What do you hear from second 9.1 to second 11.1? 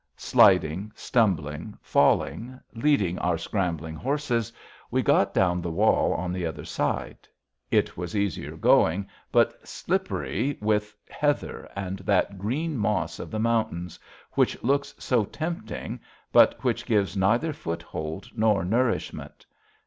but slippery with